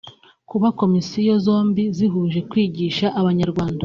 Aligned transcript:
Kuba 0.49 0.67
komisiyo 0.79 1.33
zombi 1.45 1.83
zihuje 1.97 2.39
kwigisha 2.49 3.05
abanyarwanda 3.19 3.79